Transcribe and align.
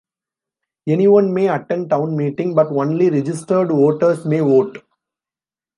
Anyone 0.87 1.31
may 1.31 1.47
attend 1.47 1.91
Town 1.91 2.17
Meeting 2.17 2.55
but 2.55 2.71
only 2.71 3.11
registered 3.11 3.67
voters 3.67 4.25
may 4.25 4.39
vote. 4.39 4.79